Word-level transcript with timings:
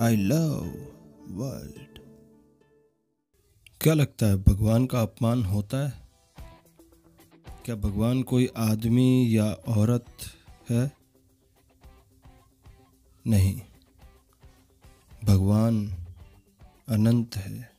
I 0.00 0.16
love 0.16 0.54
world 1.28 1.98
क्या 3.80 3.94
लगता 3.94 4.26
है, 4.26 4.36
भगवान 4.36 4.86
का 4.86 5.02
अपमान 5.02 5.44
होता 5.44 5.88
है? 5.88 6.08
क्या 7.64 7.76
भगवान 7.76 8.22
कोई 8.22 8.50
आदमी 8.56 9.36
या 9.36 9.52
औरत 9.52 10.06
है? 10.70 10.92
नहीं। 13.26 13.60
भगवान 15.24 15.96
अनंत 16.88 17.36
है। 17.36 17.72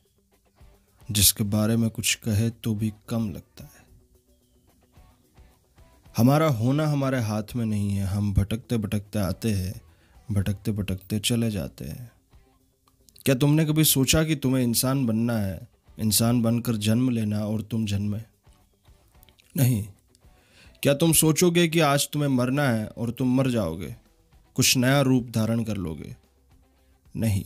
जिसके 1.10 1.44
बारे 1.44 1.76
में 1.76 1.90
कुछ 1.90 2.14
कहे 2.14 2.50
तो 2.50 2.74
भी 2.74 2.92
कम 3.08 3.30
लगता 3.30 3.64
है। 3.64 3.84
हमारा 6.16 6.48
होना 6.48 6.86
हमारे 6.86 7.20
हाथ 7.20 7.44
में 7.56 7.66
नहीं 7.66 7.90
है। 7.90 8.04
हम 8.04 8.34
भटकते 8.34 8.76
भटकते 8.76 9.18
आते 9.18 9.52
हैं। 9.52 9.91
भटकते 10.30 10.72
भटकते 10.72 11.18
चले 11.18 11.50
जाते 11.50 11.84
हैं। 11.84 12.10
क्या 13.24 13.34
तुमने 13.34 13.64
कभी 13.64 13.84
सोचा 13.84 14.24
कि 14.24 14.36
तुम्हें 14.36 14.62
इंसान 14.62 15.06
बनना 15.06 15.38
है? 15.38 15.68
इंसान 16.00 16.42
बनकर 16.42 16.76
जन्म 16.76 17.10
लेना 17.10 17.46
और 17.46 17.62
तुम 17.62 17.86
जन्मे? 17.86 18.20
नहीं। 19.56 19.84
क्या 20.82 20.94
तुम 20.94 21.12
सोचोगे 21.12 21.68
कि 21.68 21.80
आज 21.80 22.08
तुम्हें 22.12 22.28
मरना 22.28 22.68
है 22.68 22.86
और 22.86 23.10
तुम 23.10 23.36
मर 23.36 23.50
जाओगे? 23.50 23.96
कुछ 24.54 24.76
नया 24.76 25.00
रूप 25.00 25.30
धारण 25.30 25.64
कर 25.64 25.76
लोगे? 25.76 26.16
नहीं। 27.16 27.44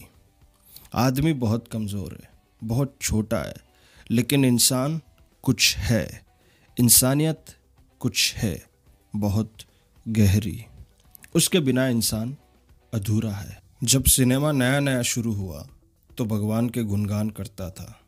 आदमी 0.94 1.32
बहुत 1.32 1.68
कमज़ोर 1.68 2.12
है, 2.12 2.30
बहुत 2.64 2.96
छोटा 3.00 3.38
है, 3.38 3.54
लेकिन 4.10 4.44
इंसान 4.44 5.00
कुछ 5.42 5.76
है। 5.76 6.24
इंसानियत 6.76 7.44
कुछ 8.00 8.34
है, 8.34 8.66
बहुत 9.16 9.52
गहरी। 10.08 10.64
उसके 11.34 11.60
बिना 11.60 11.86
इंसान 11.88 12.36
अधूरा 12.96 13.32
है। 13.32 13.62
जब 13.84 14.04
सिनेमा 14.04 14.52
नया 14.52 14.80
नया 14.80 15.02
शुरू 15.02 15.32
हुआ 15.32 15.68
तो 16.18 16.24
भगवान 16.24 16.68
के 16.68 16.82
गुणगान 16.82 17.30
करता 17.30 17.70
था। 17.70 18.00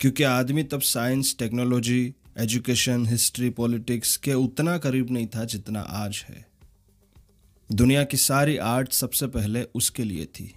क्योंकि 0.00 0.22
आदमी 0.22 0.62
तब 0.62 0.80
science, 0.80 1.36
technology, 1.38 2.14
education, 2.38 3.06
history, 3.06 3.50
politics 3.50 4.16
के 4.16 4.34
उतना 4.34 4.78
करीब 4.78 5.10
नहीं 5.10 5.26
था 5.26 5.44
जितना 5.44 5.80
आज 5.80 6.24
है। 6.28 6.46
दुनिया 7.72 8.04
की 8.04 8.16
सारी 8.16 8.56
आर्ट 8.56 8.92
सबसे 8.92 9.26
पहले 9.26 9.62
उसके 9.62 10.04
लिए 10.04 10.24
थी। 10.24 10.54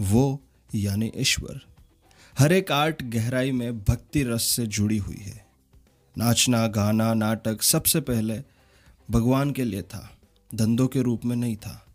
वो 0.00 0.42
यानी 0.74 1.12
ईश्वर। 1.16 1.60
हर 2.38 2.52
एक 2.52 2.72
आर्ट 2.72 3.02
गहराई 3.02 3.52
में 3.52 3.78
भक्ति 3.78 4.22
रस 4.22 4.42
से 4.42 4.66
जुड़ी 4.66 4.98
हुई 4.98 5.20
है। 5.20 5.46
नाचना, 6.18 6.66
गाना, 6.66 7.14
नाटक 7.14 7.62
सबसे 7.62 8.00
पहले 8.00 8.42
भगवान 9.10 9.50
के 9.50 9.64
लिए 9.64 9.82
था, 9.82 10.18
धंधों 10.54 10.88
के 10.88 11.02
रूप 11.02 11.24
में 11.24 11.36
नहीं 11.36 11.56
था। 11.56 11.85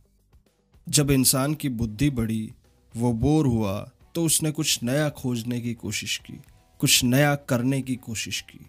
जब 0.87 1.11
इंसान 1.11 1.53
की 1.53 1.69
बुद्धि 1.69 2.09
बढ़ी, 2.09 2.51
वो 2.93 3.11
बोर 3.13 3.47
हुआ 3.47 3.79
तो 4.15 4.23
उसने 4.23 4.51
कुछ 4.51 4.79
नया 4.83 5.09
खोजने 5.09 5.59
की 5.61 5.73
कोशिश 5.73 6.17
की, 6.17 6.33
कुछ 6.79 7.03
नया 7.03 7.35
करने 7.35 7.81
की 7.81 7.95
कोशिश 7.95 8.41
की। 8.41 8.65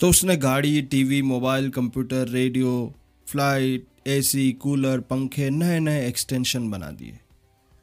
तो 0.00 0.08
उसने 0.08 0.36
गाड़ी, 0.36 0.82
TV, 0.82 1.20
mobile, 1.22 1.68
computer, 1.70 2.28
radio, 2.28 2.94
flight, 3.26 3.86
AC, 4.06 4.52
cooler, 4.52 5.00
पंखे 5.00 5.50
नए 5.50 5.78
नए 5.80 6.06
एक्सटेंशन 6.08 6.70
बना 6.70 6.90
दिए, 6.90 7.18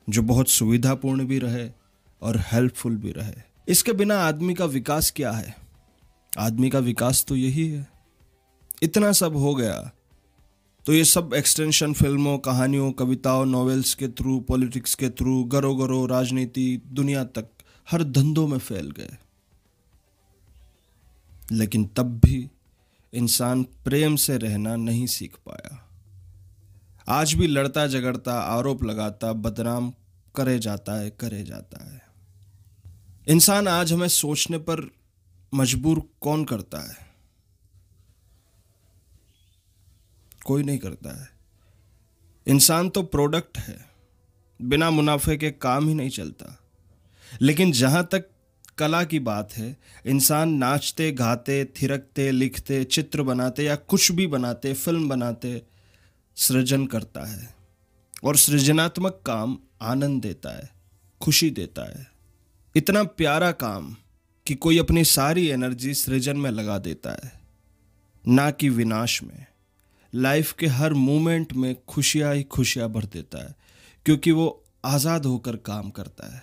जो 0.08 0.22
बहुत 0.22 0.50
सुविधापूर्ण 0.50 1.26
भी 1.26 1.40
रहे 1.40 1.70
और 2.22 2.38
हेल्पफुल 2.48 2.98
भी 2.98 3.12
रहे। 3.12 3.34
इसके 3.68 3.94
बिना 3.94 4.18
आदमी 4.20 4.54
का 4.54 4.66
विकास 4.66 5.12
क्या 5.12 5.32
है? 5.32 5.56
आदमी 6.34 6.70
का 6.70 6.80
विकास 6.80 7.26
तो 7.28 7.36
यही 7.36 7.68
है। 7.70 7.88
इतना 8.84 9.12
सब 9.12 9.36
हो 9.36 9.56
गया 9.56 9.92
तो 10.86 10.94
ये 10.94 11.06
सब 11.06 11.34
एक्सटेंशन 11.36 11.94
फ़िल्मों, 11.94 12.38
कहानियों, 12.38 12.92
कविताओं 12.92 13.46
नॉवेल्स 13.46 13.94
के 13.94 14.08
थ्रू 14.08 14.40
पॉलिटिक्स 14.40 14.96
के 14.96 15.10
थ्रू 15.10 15.44
गरो 15.44 15.76
गरो 15.76 16.06
राजनीति, 16.06 16.82
दुनिया 16.86 17.24
तक 17.24 17.50
हर 17.92 18.04
धंधों 18.04 18.48
में 18.48 18.58
फैल 18.58 18.92
गए। 18.92 19.18
लेकिन 21.52 21.86
तब 21.86 22.22
भी 22.26 22.50
इंसान 23.14 23.64
प्रेम 23.64 24.16
से 24.16 24.38
रहना 24.38 24.76
नहीं 24.76 25.08
सीख 25.08 25.36
पाया। 25.46 25.90
आज 27.08 27.34
भी 27.34 27.48
लड़ता 27.48 27.88
झगड़ता 27.88 28.40
आरोप 28.40 28.84
लगाता, 28.84 29.34
बदनाम 29.34 29.94
करे 30.36 30.60
जाता 30.60 31.00
है, 31.00 31.10
करे 31.10 31.44
जाता 31.44 31.94
है। 31.94 32.02
इंसान 33.28 33.68
आज 33.68 33.94
हमें 33.94 34.08
सोचने 34.08 34.58
पर 34.58 34.92
मजबूर 35.54 36.04
कौन 36.22 36.46
करता 36.46 36.78
है? 36.78 37.11
कोई 40.46 40.64
नहीं 40.64 40.78
करता 40.78 41.22
है। 41.22 41.30
इंसान 42.48 42.90
तो 42.90 43.04
प्रोडक्ट 43.04 43.58
है। 43.58 43.86
बिना 44.62 44.90
मुनाफे 44.90 45.38
के 45.38 45.52
काम 45.52 45.88
ही 45.88 45.94
नहीं 45.94 46.10
चलता। 46.10 46.60
लेकिन 47.42 47.72
जहाँ 47.72 48.10
तक 48.12 48.30
कला 48.78 49.04
की 49.04 49.20
बात 49.20 49.54
है, 49.54 49.78
इंसान 50.06 50.50
नाचते, 50.50 51.12
गाते, 51.12 51.66
थिरकते, 51.66 52.32
लिखते, 52.32 52.84
चित्र 52.84 53.24
बनाते 53.24 53.64
या 53.64 53.76
कुछ 53.76 54.12
भी 54.12 54.28
बनाते, 54.28 54.74
फ़िल्म 54.74 55.10
बनाते, 55.10 55.62
सृजन 56.36 56.86
करता 56.86 57.22
है। 57.22 57.56
और 58.24 58.38
सृजनात्मक 58.38 59.22
काम 59.26 59.60
आनंद 59.82 60.22
देता 60.22 60.58
है, 60.58 60.70
खुशी 61.22 61.50
देता 61.50 62.00
है। 62.00 62.12
इतना 62.76 63.04
प्यारा 63.04 63.52
काम 63.52 63.96
कि 64.48 64.56
कोई 64.56 64.78
अपनी 64.78 65.06
सारी 65.06 65.48
एनर्जी 65.48 65.94
सृजन 65.94 66.38
में 66.38 66.52
लगा 66.52 66.78
देता 66.78 67.12
है, 67.12 67.42
ना 68.28 68.52
कि 68.52 68.70
विनाश 68.70 69.24
में। 69.24 69.46
लाइफ 70.14 70.52
के 70.54 70.68
हर 70.68 70.94
मोमेंट 70.94 71.54
में 71.54 71.76
खुशियाँ 71.88 72.34
ही 72.36 72.44
खुशियाँ 72.44 72.90
भर 72.90 73.06
देता 73.06 73.44
है, 73.44 73.56
क्योंकि 74.06 74.32
वो 74.32 74.64
आज़ाद 74.86 75.26
होकर 75.26 75.56
काम 75.58 75.90
करता 75.90 76.34
है, 76.36 76.42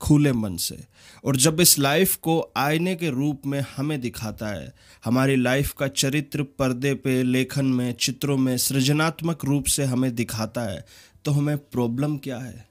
खुले 0.00 0.32
मन 0.32 0.56
से। 0.58 0.76
और 1.24 1.36
जब 1.36 1.60
इस 1.60 1.78
लाइफ 1.78 2.14
को 2.16 2.40
आईने 2.56 2.94
के 2.96 3.10
रूप 3.10 3.46
में 3.46 3.60
हमें 3.76 4.00
दिखाता 4.00 4.48
है, 4.48 4.72
हमारी 5.04 5.36
लाइफ 5.36 5.72
का 5.72 5.88
चरित्र 5.88 6.42
पर्दे 6.42 6.94
पे, 6.94 7.22
लेखन 7.22 7.66
में, 7.66 7.92
चित्रों 7.94 8.36
में 8.36 8.56
सृजनात्मक 8.58 9.44
रूप 9.44 9.64
से 9.66 9.84
हमें 9.84 10.14
दिखाता 10.14 10.62
है 10.62 10.84
तो 11.24 11.30
हमें 11.30 11.56
प्रॉब्लम 11.58 12.16
क्या 12.18 12.38
है? 12.38 12.66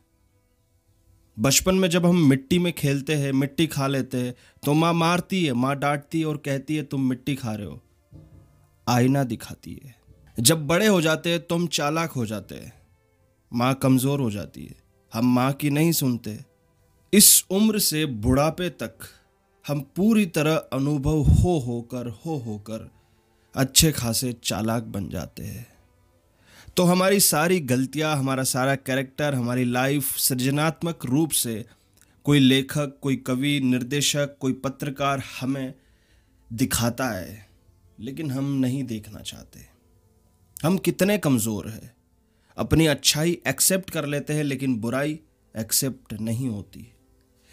बचपन 1.37 1.75
में 1.75 1.89
जब 1.89 2.05
हम 2.05 2.17
मिट्टी 2.27 2.59
में 2.59 2.71
खेलते 2.73 3.15
हैं, 3.15 3.31
मिट्टी 3.33 3.67
खा 3.67 3.87
लेते 3.87 4.17
हैं 4.17 4.33
तो 4.63 4.73
माँ 4.73 4.93
मारती 4.93 5.43
है, 5.45 5.53
माँ 5.53 5.75
डांटती 5.75 6.19
है 6.19 6.25
और 6.25 6.37
कहती 6.37 6.75
है, 6.75 6.83
तुम 6.83 7.09
मिट्टी 7.09 7.35
खा 7.35 7.53
रहे 7.53 7.65
हो। 7.65 7.81
आईना 8.87 9.23
दिखाती 9.25 9.73
है। 9.75 9.95
जब 10.37 10.65
बड़े 10.67 10.87
हो 10.87 11.01
जाते 11.01 11.29
हैं 11.29 11.39
तो 11.39 11.55
हम 11.55 11.67
चालाक 11.67 12.11
हो 12.11 12.25
जाते 12.25 12.55
हैं। 12.55 12.73
माँ 13.51 13.73
कमज़ोर 13.73 14.19
हो 14.19 14.31
जाती 14.31 14.63
है। 14.65 14.75
हम 15.13 15.33
माँ 15.35 15.51
की 15.53 15.69
नहीं 15.69 15.91
सुनते। 15.91 16.37
इस 17.13 17.45
उम्र 17.51 17.79
से 17.79 18.05
बुढ़ापे 18.05 18.69
तक 18.69 19.07
हम 19.65 19.81
पूरी 19.95 20.25
तरह 20.25 20.55
अनुभव 20.73 21.21
हो 21.21 21.57
होकर 21.59 22.07
हो 22.25 22.37
होकर 22.37 22.89
अच्छे 23.55 23.91
खासे 23.91 24.33
चालाक 24.43 24.83
बन 24.83 25.07
जाते 25.09 25.43
हैं। 25.43 25.67
तो 26.77 26.83
हमारी 26.83 27.19
सारी 27.19 27.59
गलतियाँ, 27.59 28.15
हमारा 28.17 28.43
सारा 28.43 28.75
कैरेक्टर, 28.75 29.33
हमारी 29.33 29.63
लाइफ 29.65 30.15
सृजनात्मक 30.17 31.05
रूप 31.05 31.31
से 31.31 31.65
कोई 32.25 32.39
लेखक, 32.39 32.97
कोई 33.01 33.15
कवि, 33.15 33.59
निर्देशक, 33.59 34.35
कोई 34.39 34.53
पत्रकार 34.53 35.23
हमें 35.41 35.73
दिखाता 36.49 37.07
है, 37.09 37.47
लेकिन 37.99 38.31
हम 38.31 38.51
नहीं 38.55 38.83
देखना 38.83 39.19
चाहते। 39.19 39.74
हम 40.65 40.77
कितने 40.77 41.17
कमज़ोर 41.17 41.67
हैं। 41.69 41.91
अपनी 42.57 42.85
अच्छाई 42.87 43.31
एक्सेप्ट 43.47 43.89
कर 43.89 44.05
लेते 44.05 44.33
हैं, 44.33 44.43
लेकिन 44.43 44.75
बुराई 44.75 45.19
एक्सेप्ट 45.55 46.13
नहीं 46.13 46.47
होती। 46.49 46.87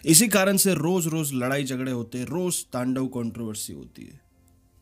इसी 0.05 0.29
कारण 0.29 0.57
से 0.57 0.75
रोज 0.75 1.07
रोज 1.07 1.33
लड़ाई 1.35 1.65
झगड़े 1.65 1.93
होते 1.93 2.19
हैं, 2.19 2.27
रोज 2.27 2.65
तांडव 2.73 3.07
कंट्रोवर्सी 3.07 3.73
होती 3.73 4.03
है। 4.03 4.21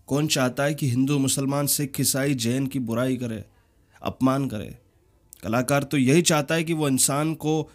कौन 0.09 0.27
चाहता 0.27 0.65
है 0.65 0.75
कि 0.75 0.91
हिंदू 0.91 1.19
मुसलमान 1.19 1.67
सिख 1.67 2.01
ईसाई 2.01 2.35
जैन 2.35 2.67
की 2.67 2.79
बुराई 2.79 3.17
करे, 3.17 3.45
अपमान 4.03 4.49
करे? 4.49 4.79
कलाकार 5.43 5.83
तो 5.83 5.97
यही 5.97 6.23
चाहता 6.23 6.55
है 6.55 6.65
कि 6.65 6.73
वो 6.73 6.89
इंसान 6.89 7.35
को 7.35 7.71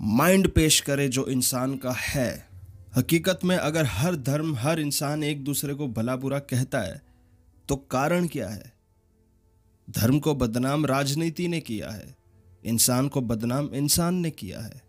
माइंड 0.00 0.48
पेश 0.48 0.80
करे 0.80 1.08
जो 1.08 1.26
इंसान 1.26 1.76
का 1.76 1.92
है। 1.92 2.48
हकीकत 2.96 3.44
में 3.44 3.56
अगर 3.56 3.86
हर 3.86 4.16
धर्म, 4.16 4.56
हर 4.56 4.80
इंसान 4.80 5.24
एक 5.24 5.44
दूसरे 5.44 5.74
को 5.74 5.88
भला 5.88 6.16
बुरा 6.16 6.38
कहता 6.38 6.80
है 6.80 7.00
तो 7.68 7.76
कारण 7.76 8.26
क्या 8.26 8.48
है? 8.48 8.77
धर्म 9.88 10.18
को 10.18 10.34
बदनाम 10.34 10.86
राजनीति 10.86 11.48
ने 11.48 11.60
किया 11.60 11.90
है, 11.90 12.16
इंसान 12.64 13.08
को 13.08 13.20
बदनाम 13.22 13.70
इंसान 13.74 14.14
ने 14.14 14.30
किया 14.30 14.60
है। 14.60 14.82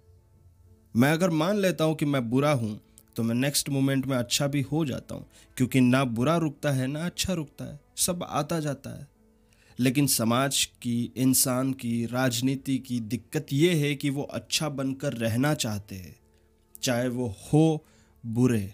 मैं 0.96 1.12
अगर 1.12 1.30
मान 1.31 1.57
लेता 1.57 1.84
हूँ 1.84 1.96
कि 1.96 2.06
मैं 2.06 2.30
बुरा 2.30 2.51
हूँ 2.51 2.80
तो 3.16 3.24
मैं 3.24 3.36
नेक्स्ट 3.36 3.69
मोमेंट 3.69 4.06
में 4.06 4.16
अच्छा 4.18 4.48
भी 4.48 4.62
हो 4.62 4.84
जाता 4.86 5.16
हूँ, 5.16 5.25
क्योंकि 5.57 5.81
ना 5.81 6.04
बुरा 6.04 6.36
रुकता 6.38 6.72
है, 6.72 6.88
ना 6.88 7.06
अच्छा 7.06 7.34
रुकता 7.34 7.66
है, 7.66 7.80
सब 7.98 8.24
आता 8.24 8.60
जाता 8.60 8.90
है। 8.90 9.07
लेकिन 9.80 10.07
समाज 10.07 10.63
की, 10.81 11.12
इंसान 11.18 11.72
की, 11.74 12.06
राजनीति 12.06 12.78
की 12.78 13.00
दिक्कत 13.00 13.54
ये 13.54 13.74
है 13.78 13.94
कि 13.95 14.10
वो 14.10 14.24
अच्छा 14.24 14.69
बनकर 14.69 15.13
रहना 15.13 15.54
चाहते 15.54 15.95
हैं, 15.95 16.16
चाहे 16.81 17.07
वो 17.07 17.28
हो 17.44 17.86
बुरे 18.24 18.74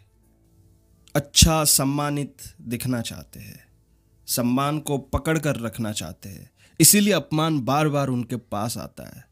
अच्छा 1.15 1.63
सम्मानित 1.63 2.35
दिखना 2.61 3.01
चाहते 3.01 3.39
हैं। 3.39 3.63
सम्मान 4.27 4.79
को 4.79 4.97
पकड़ 4.97 5.39
कर 5.39 5.55
रखना 5.55 5.91
चाहते 5.91 6.29
हैं। 6.29 6.51
इसीलिए 6.79 7.13
अपमान 7.13 7.61
बार 7.61 7.89
बार 7.89 8.07
उनके 8.07 8.35
पास 8.35 8.77
आता 8.77 9.17
है। 9.17 9.25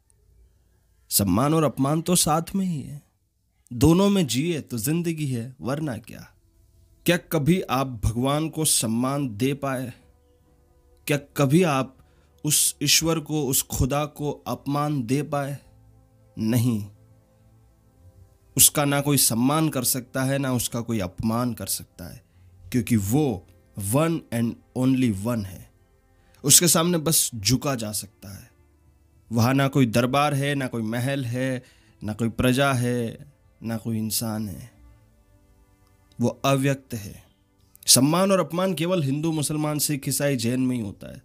सम्मान 1.10 1.54
और 1.54 1.64
अपमान 1.64 2.02
तो 2.02 2.16
साथ 2.16 2.56
में 2.56 2.66
ही 2.66 2.82
है। 2.82 3.02
दोनों 3.74 4.10
में 4.10 4.28
जिए 4.28 4.62
तो 4.62 4.78
ज़िंदगी 4.78 5.28
है, 5.28 5.56
वरना 5.62 5.98
क्या? 5.98 6.30
क्या 7.06 7.18
कभी 7.18 7.62
आप 7.62 8.02
भगवान 8.04 8.50
को 8.50 8.66
सम्मान 8.66 9.38
दे 9.38 9.54
पाए? 9.54 9.94
क्या 11.08 11.18
कभी 11.18 11.64
आप 11.64 11.98
उस 12.46 12.76
ईश्वर 12.82 13.20
को, 13.20 13.48
उस 13.48 13.62
खुदा 13.62 14.06
को 14.06 14.32
अपमान 14.32 15.04
दे 15.04 15.22
पाए? 15.22 15.60
नहीं। 16.40 16.86
उसका 18.58 18.86
ना 18.86 19.02
कोई 19.02 19.18
सम्मान 19.18 19.70
कर 19.70 19.84
सकता 19.84 20.24
है, 20.24 20.38
ना 20.38 20.54
उसका 20.54 20.82
कोई 20.82 21.00
अपमान 21.00 21.54
कर 21.54 21.66
सकता 21.66 22.06
है, 22.06 22.24
क्योंकि 22.72 22.96
वो 22.96 23.48
वन 23.78 24.22
एंड 24.34 24.56
ओनली 24.76 25.12
वन 25.12 25.46
है। 25.46 25.72
उसके 26.44 26.68
सामने 26.68 26.98
बस 26.98 27.32
झुका 27.36 27.76
जा 27.76 27.92
सकता 27.92 28.38
है। 28.38 28.52
वहाँ 29.32 29.54
ना 29.54 29.68
कोई 29.68 29.86
दरबार 29.86 30.34
है, 30.34 30.56
ना 30.56 30.68
कोई 30.68 30.82
महल 30.82 31.26
है, 31.26 31.64
ना 32.04 32.14
कोई 32.14 32.30
प्रजा 32.30 32.74
है, 32.74 33.32
ना 33.64 33.78
कोई 33.78 33.98
इंसान 33.98 34.50
है। 34.50 34.72
वो 36.22 36.28
अव्यक्त 36.28 36.94
है। 36.94 37.24
सम्मान 37.88 38.32
और 38.32 38.40
अपमान 38.40 38.74
केवल 38.74 39.04
हिंदू 39.04 39.32
मुसलमान 39.32 39.80
सिख 39.80 40.08
ईसाई 40.08 40.36
जैन 40.36 40.60
में 40.60 40.76
ही 40.76 40.82
होता 40.82 41.14
है। 41.14 41.24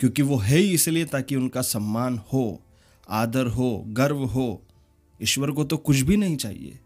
क्योंकि 0.00 0.22
वो 0.22 0.36
है 0.36 0.58
ही 0.58 0.70
इसलिए 0.70 1.04
ताकि 1.04 1.36
उनका 1.36 1.62
सम्मान 1.62 2.18
हो, 2.32 2.62
आदर 3.10 3.46
हो, 3.46 3.84
गर्व 3.86 4.24
हो। 4.24 4.62
ईश्वर 5.22 5.50
को 5.50 5.64
तो 5.64 5.76
कुछ 5.76 6.00
भी 6.00 6.16
नहीं 6.16 6.36
चाहिए। 6.36 6.80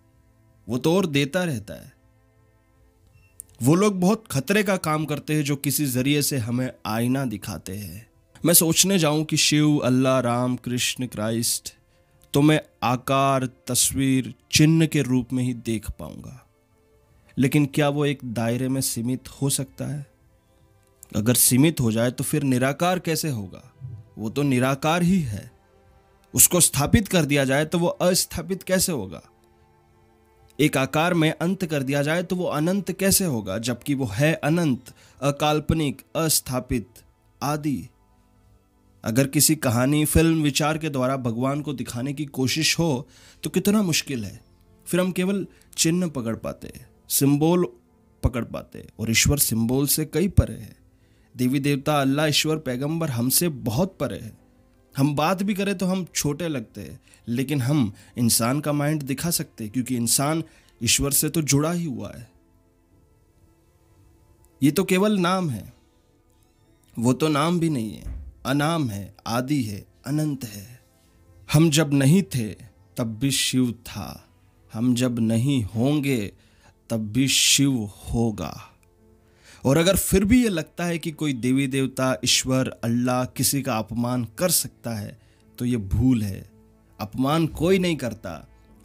वो 0.69 0.79
तो 0.79 0.97
और 0.97 1.07
देता 1.07 1.45
रहता 1.45 1.75
है। 1.75 1.98
वो 3.63 3.75
लोग 3.75 4.01
बहुत 4.01 4.25
खतरे 4.31 4.63
का 4.63 4.77
काम 4.77 5.05
करते 5.05 5.35
हैं 5.35 5.45
जो 5.45 5.57
किसी 5.57 5.87
ज़रिए 5.87 6.23
से 6.23 6.39
हमें 6.39 6.73
आईना 6.87 7.25
दिखाते 7.25 7.77
हैं। 7.77 8.07
मैं 8.45 8.55
सोचने 8.55 8.99
जाऊँ 8.99 9.25
कि 9.25 9.37
शिव, 9.37 9.79
अल्लाह, 9.79 10.21
राम, 10.21 10.57
कृष्ण, 10.57 11.07
क्राइस्ट 11.07 11.75
तो 12.35 12.43
मैं 12.43 12.61
आकार, 12.83 13.49
तस्वीर, 13.67 14.35
चिन्ह 14.53 14.87
के 14.87 15.03
रूप 15.03 15.33
में 15.33 15.45
ही 15.45 15.55
देख 15.55 15.91
पाऊँगा। 15.91 16.47
लेकिन 17.39 17.67
क्या 17.67 17.89
वो 17.89 18.07
एक 18.07 18.19
दायरे 18.25 18.69
में 18.69 18.81
सीमित 18.81 19.29
हो 19.29 19.51
सकता 19.51 19.85
है? 19.85 20.07
अगर 21.17 21.35
सीमित 21.35 21.81
हो 21.81 21.93
जाए 21.93 22.11
तो 22.11 22.25
फिर 22.25 22.43
निराकार 22.43 22.99
कैसे 22.99 23.29
होगा? 23.29 23.73
वो 24.19 24.31
तो 24.31 24.43
निराकार 24.43 25.03
ही 25.03 25.21
है। 25.21 25.51
उसको 26.35 26.61
स्थापित 26.61 27.09
कर 27.09 27.25
दिया 27.25 27.45
जाए 27.45 27.65
तो 27.65 27.79
वो 27.79 27.87
अस्थापित 27.87 28.63
कैसे 28.63 28.93
होगा? 28.93 29.23
एक 30.59 30.77
आकार 30.77 31.15
में 31.15 31.31
अंत 31.33 31.65
कर 31.65 31.83
दिया 31.83 32.03
जाए 32.03 32.23
तो 32.23 32.37
वो 32.37 32.45
अनंत 32.45 32.91
कैसे 32.93 33.25
होगा? 33.25 33.59
जबकि 33.59 33.95
वो 33.95 34.07
है 34.07 34.33
अनंत, 34.35 34.93
अकाल्पनिक, 35.23 36.03
अस्थापित 36.17 36.89
आदि। 37.43 37.89
अगर 39.05 39.27
किसी 39.27 39.55
कहानी, 39.57 40.05
फ़िल्म, 40.05 40.43
विचार 40.43 40.79
के 40.79 40.89
द्वारा 40.89 41.17
भगवान 41.17 41.61
को 41.61 41.73
दिखाने 41.73 42.13
की 42.13 42.25
कोशिश 42.25 42.79
हो 42.79 43.09
तो 43.43 43.51
कितना 43.51 43.83
मुश्किल 43.83 44.25
है? 44.25 44.41
फिर 44.87 45.01
हम 45.01 45.13
केवल 45.13 45.47
चिन्ह 45.77 46.09
पकड़ 46.09 46.37
पाते, 46.37 46.73
सिंबल 47.09 47.65
पकड़ 48.23 48.45
पाते, 48.45 48.87
और 48.99 49.11
ईश्वर 49.11 49.39
सिंबल 49.39 49.87
से 49.87 50.05
कई 50.05 50.29
परे 50.29 50.55
है। 50.55 50.77
देवी 51.37 51.61
देवता, 51.61 52.01
अल्लाह, 52.01 52.27
ईश्वर, 52.27 52.57
पैगंबर 52.57 53.11
हमसे 53.11 53.49
बहुत 53.49 53.97
परे 54.01 54.17
है। 54.17 54.48
हम 54.99 55.15
बात 55.15 55.43
भी 55.43 55.55
करें 55.55 55.79
तो 55.79 55.87
हम 55.87 56.07
छोटे 56.15 56.49
लगते 56.49 56.81
हैं, 56.81 57.01
लेकिन 57.29 57.61
हम 57.61 57.93
इंसान 58.19 58.61
का 58.61 58.73
माइंड 58.73 59.03
दिखा 59.03 59.31
सकते 59.31 59.65
हैं, 59.65 59.73
क्योंकि 59.73 59.97
इंसान 59.97 60.45
ईश्वर 60.83 61.11
से 61.11 61.29
तो 61.29 61.43
जुड़ा 61.43 61.73
ही 61.73 61.85
हुआ 61.85 62.13
है। 62.17 62.31
ये 64.63 64.71
तो 64.71 64.85
केवल 64.85 65.19
नाम 65.19 65.51
है। 65.51 65.73
वो 66.99 67.13
तो 67.13 67.29
नाम 67.29 67.61
भी 67.61 67.71
नहीं 67.71 67.93
है। 67.93 68.25
अनाम 68.47 68.89
है, 68.89 69.15
आदि 69.27 69.63
है, 69.63 69.87
अनंत 70.07 70.45
है। 70.45 70.81
हम 71.53 71.71
जब 71.71 71.95
नहीं 71.95 72.23
थे, 72.23 72.49
तब 72.97 73.19
भी 73.19 73.31
शिव 73.31 73.73
था। 73.73 74.29
हम 74.73 74.95
जब 74.95 75.19
नहीं 75.19 75.65
होंगे, 75.65 76.33
तब 76.91 76.97
भी 76.97 77.29
शिव 77.29 77.73
होगा। 77.85 78.78
और 79.65 79.79
अगर 79.79 79.97
फिर 79.97 80.25
भी 80.25 80.43
ये 80.43 80.49
लगता 80.49 80.85
है 80.85 80.99
कि 80.99 81.11
कोई 81.13 81.33
देवी 81.35 81.67
देवता, 81.67 82.17
ईश्वर, 82.25 82.69
अल्लाह 82.85 83.25
किसी 83.27 83.63
का 83.63 83.79
अपमान 83.79 84.25
कर 84.39 84.51
सकता 84.51 84.95
है 84.95 85.19
तो 85.59 85.65
ये 85.65 85.77
भूल 85.77 86.23
है। 86.23 86.49
अपमान 86.99 87.47
कोई 87.49 87.79
नहीं 87.79 87.97
करता। 87.97 88.33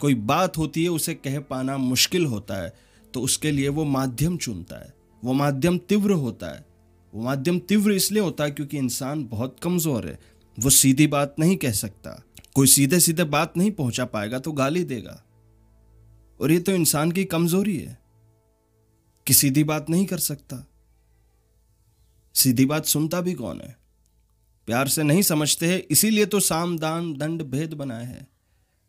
कोई 0.00 0.14
बात 0.14 0.58
होती 0.58 0.82
है, 0.84 0.88
उसे 0.90 1.14
कह 1.14 1.38
पाना 1.40 1.76
मुश्किल 1.78 2.26
होता 2.26 2.62
है 2.62 2.72
तो 3.14 3.20
उसके 3.20 3.50
लिए 3.50 3.68
वो 3.68 3.84
माध्यम 3.86 4.36
चुनता 4.36 4.76
है। 4.76 4.92
वो 5.22 5.32
माध्यम 5.32 5.78
तीव्र 5.78 6.12
होता 6.12 6.46
है। 6.46 6.64
वो 7.12 7.22
माध्यम 7.22 7.58
तीव्र 7.58 7.92
इसलिए 7.92 8.22
होता 8.22 8.44
है 8.44 8.50
क्योंकि 8.50 8.78
इंसान 8.78 9.24
बहुत 9.24 9.56
कमज़ोर 9.62 10.06
है। 10.06 10.18
वो 10.58 10.70
सीधी 10.70 11.06
बात 11.06 11.34
नहीं 11.38 11.56
कह 11.56 11.72
सकता। 11.72 12.20
कोई 12.54 12.66
सीधे 12.66 13.00
सीधे 13.00 13.24
बात 13.24 13.56
नहीं 13.56 13.70
पहुँचा 13.70 14.04
पाएगा 14.04 14.38
तो 14.38 14.52
गाली 14.52 14.84
देगा। 14.84 15.20
और 16.40 16.52
ये 16.52 16.58
तो 16.58 16.72
इंसान 16.72 17.12
की 17.12 17.24
कमज़ोरी 17.24 17.76
है। 17.76 17.98
कि 19.26 19.34
सीधी 19.34 19.64
बात 19.64 19.90
नहीं 19.90 20.06
कर 20.06 20.18
सकता? 20.18 20.68
सीधी 22.34 22.64
बात 22.64 22.84
सुनता 22.84 23.20
भी 23.20 23.32
कौन 23.32 23.60
है? 23.60 23.76
प्यार 24.66 24.88
से 24.88 25.02
नहीं 25.02 25.22
समझते 25.22 25.66
हैं, 25.66 25.82
इसीलिए 25.90 26.26
तो 26.26 26.40
साम, 26.40 26.78
दान, 26.78 27.14
दंड, 27.14 27.42
भेद 27.42 27.74
बनाए 27.74 28.04
हैं। 28.04 28.28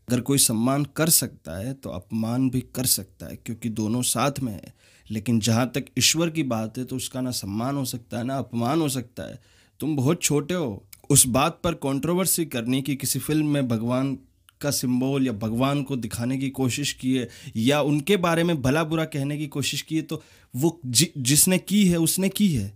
अगर 0.09 0.21
कोई 0.21 0.37
सम्मान 0.37 0.85
कर 0.85 1.09
सकता 1.09 1.57
है 1.57 1.73
तो 1.73 1.89
अपमान 1.89 2.49
भी 2.49 2.61
कर 2.61 2.85
सकता 2.85 3.25
है, 3.25 3.35
क्योंकि 3.35 3.69
दोनों 3.69 4.01
साथ 4.01 4.31
में 4.43 4.53
है। 4.53 4.73
लेकिन 5.11 5.39
जहाँ 5.39 5.71
तक 5.75 5.85
ईश्वर 5.97 6.29
की 6.29 6.43
बात 6.43 6.77
है 6.77 6.85
तो 6.85 6.95
उसका 6.95 7.21
ना 7.21 7.31
सम्मान 7.31 7.75
हो 7.75 7.85
सकता 7.85 8.17
है, 8.17 8.23
ना 8.23 8.37
अपमान 8.37 8.81
हो 8.81 8.89
सकता 8.89 9.23
है। 9.23 9.41
तुम 9.79 9.95
बहुत 9.95 10.21
छोटे 10.21 10.53
हो। 10.53 10.87
उस 11.09 11.27
बात 11.27 11.61
पर 11.63 11.73
कंट्रोवर्सी 11.73 12.45
करनी 12.45 12.81
कि 12.81 12.95
किसी 12.95 13.19
फ़िल्म 13.19 13.47
में 13.47 13.67
भगवान 13.67 14.19
का 14.65 14.71
सिंबल 14.71 15.27
या 15.27 15.33
भगवान 15.39 15.83
को 15.83 15.95
दिखाने 15.97 16.37
की 16.37 16.49
कोशिश 16.49 16.93
की 16.93 17.15
है 17.15 17.27
या 17.57 17.81
उनके 17.83 18.17
बारे 18.19 18.43
में 18.43 18.61
भला 18.61 18.83
बुरा 18.83 19.05
कहने 19.05 19.37
की 19.37 19.47
कोशिश 19.47 19.81
की 19.81 19.95
है 19.95 20.01
तो 20.01 20.23
वो 20.53 20.79
जि, 20.85 21.11
जिसने 21.17 21.57
की 21.57 21.85
है 21.87 21.97
उसने 21.97 22.29
की 22.29 22.53
है। 22.53 22.73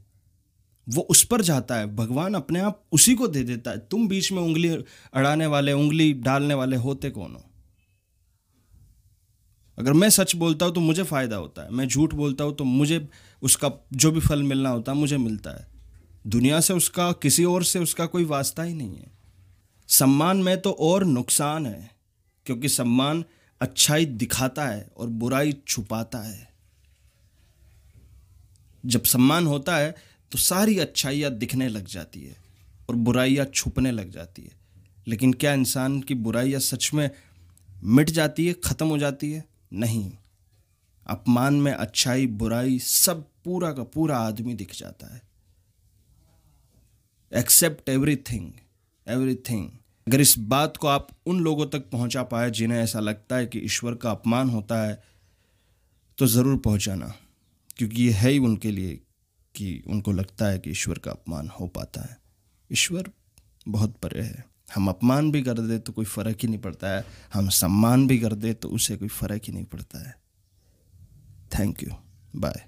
वो 0.88 1.02
उस 1.10 1.24
पर 1.24 1.42
जाता 1.42 1.76
है। 1.76 1.96
भगवान 1.96 2.34
अपने 2.34 2.60
आप 2.60 2.82
उसी 2.92 3.14
को 3.16 3.28
दे 3.28 3.44
देता 3.44 3.72
है। 3.72 3.78
तुम 3.92 4.08
बीच 4.08 4.32
में 4.32 4.42
उंगली 4.42 4.70
अड़ाने 4.70 5.46
वाले 5.46 5.74
उंगली 5.74 6.12
डालने 6.14 6.54
वाले 6.54 6.76
होते 6.78 7.10
कौन 7.10 7.32
हो? 7.32 7.44
अगर 9.78 9.94
मैं 9.94 10.10
सच 10.10 10.36
बोलता 10.36 10.66
हूँ 10.66 10.74
तो 10.74 10.82
मुझे 10.82 11.04
फ़ायदा 11.04 11.36
होता 11.36 11.64
है। 11.64 11.72
मैं 11.72 11.88
झूठ 11.88 12.14
बोलता 12.14 12.44
हूँ 12.44 12.56
तो 12.56 12.64
मुझे 12.64 13.08
उसका 13.42 13.72
जो 13.94 14.12
भी 14.12 14.20
फल 14.20 14.44
मिलना 14.44 14.70
होता 14.70 14.92
है 14.92 14.98
मुझे 14.98 15.18
मिलता 15.18 15.52
है। 15.52 15.68
दुनिया 16.28 16.60
से 16.60 16.74
उसका 16.74 17.12
किसी 17.12 17.44
और 17.46 17.64
से 17.64 17.80
उसका 17.80 18.06
कोई 18.06 18.26
वास्ता 18.26 18.64
ही 18.64 18.74
नहीं 18.74 18.98
है। 18.98 19.19
सम्मान 19.90 20.38
में 20.38 20.60
तो 20.62 20.72
और 20.72 21.04
नुकसान 21.04 21.66
है, 21.66 21.90
क्योंकि 22.46 22.70
सम्मान 22.70 23.24
अच्छाई 23.62 24.06
दिखाता 24.06 24.66
है 24.66 24.88
और 24.98 25.08
बुराई 25.08 25.54
छुपाता 25.68 26.20
है। 26.20 26.48
जब 28.84 29.04
सम्मान 29.04 29.48
होता 29.48 29.78
है 29.78 29.96
तो 30.32 30.38
सारी 30.38 30.78
अच्छाइयाँ 30.80 31.32
दिखने 31.32 31.68
लग 31.68 31.86
जाती 31.86 32.22
है 32.22 32.36
और 32.90 32.96
बुराइयाँ 32.98 33.46
छुपने 33.46 33.92
लग 33.92 34.12
जाती 34.12 34.42
है। 34.42 34.52
लेकिन 35.08 35.34
क्या 35.34 35.54
इंसान 35.54 36.00
की 36.02 36.14
बुराइयाँ 36.16 36.60
सच 36.60 36.90
में 36.94 37.10
मिट 37.84 38.10
जाती 38.10 38.48
है, 38.48 38.54
ख़त्म 38.56 38.88
हो 38.88 38.98
जाती 38.98 39.32
है? 39.32 39.44
नहीं। 39.74 40.12
अपमान 41.08 41.54
में 41.54 41.72
अच्छाई, 41.72 42.28
बुराई 42.28 42.80
सब 42.80 43.28
पूरा 43.46 43.72
का 43.74 43.84
पूरा 43.86 44.18
आदमी 44.18 44.54
दिख 44.54 44.76
जाता 44.76 45.14
है। 45.16 45.22
एक्सेप्ट 47.32 47.90
एवरीथिंग 47.90 48.52
एवरीथिंग 49.08 49.70
अगर 50.10 50.22
इस 50.22 50.34
बात 50.40 50.78
को 50.78 50.88
आप 50.88 51.08
उन 51.28 51.40
लोगों 51.40 51.66
तक 51.68 51.84
पहुँचा 51.90 52.22
पाए 52.24 52.50
जिन्हें 52.52 52.80
ऐसा 52.80 53.00
लगता 53.00 53.36
है 53.36 53.46
कि 53.46 53.60
ईश्वर 53.60 53.96
का 53.96 54.12
अपमान 54.12 54.50
होता 54.50 54.82
है 54.82 55.02
तो 56.18 56.28
ज़रूर 56.28 56.58
पहुंचाना, 56.58 57.14
क्योंकि 57.78 58.04
ये 58.04 58.12
है 58.12 58.30
ही 58.32 58.40
उनके 58.40 58.72
लिए 58.72 58.96
कि 59.56 59.84
उनको 59.88 60.12
लगता 60.12 60.46
है 60.46 60.60
कि 60.60 60.72
ईश्वर 60.72 60.98
का 60.98 61.12
अपमान 61.12 61.50
हो 61.50 61.68
पाता 61.68 62.02
है। 62.02 62.18
ईश्वर 62.70 63.10
बहुत 63.68 63.96
परे 63.98 64.22
है। 64.22 64.44
हम 64.74 64.88
अपमान 64.90 65.32
भी 65.32 65.42
कर 65.42 65.60
दे 65.60 65.78
तो 65.80 65.94
कोई 65.94 66.06
फ़र्क 66.06 66.38
ही 66.42 66.48
नहीं 66.48 66.60
पड़ता 66.60 66.96
है। 66.96 67.06
हम 67.34 67.50
सम्मान 67.52 68.08
भी 68.08 68.18
कर 68.20 68.34
दे 68.36 68.54
तो 68.56 68.70
उसे 68.70 68.98
कोई 68.98 69.08
फ़र्क 69.10 69.42
ही 69.48 69.54
नहीं 69.54 69.66
पड़ता 69.66 70.08
है। 70.08 70.16
Thank 71.52 71.84
you 71.84 71.96
bye 72.36 72.64